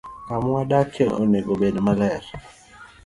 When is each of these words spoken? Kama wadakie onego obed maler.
Kama 0.27 0.49
wadakie 0.55 1.05
onego 1.21 1.51
obed 1.55 1.75
maler. 1.85 2.23